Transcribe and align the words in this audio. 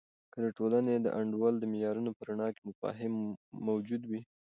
که 0.33 0.37
د 0.45 0.47
ټولنې 0.57 0.95
د 1.01 1.07
انډول 1.19 1.53
د 1.59 1.63
معیارونو 1.73 2.11
په 2.17 2.23
رڼا 2.29 2.47
کې 2.55 2.61
مفاهیم 2.69 3.13
موجود 3.67 4.01
وي. 4.09 4.21